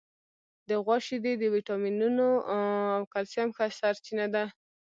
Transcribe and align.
د 0.69 0.71
غوا 0.83 0.97
شیدې 1.07 1.33
د 1.37 1.43
وټامینونو 1.55 2.27
او 2.95 3.01
کلسیم 3.13 3.49
ښه 3.55 3.65
سرچینه 3.79 4.25
ده. 4.35 4.43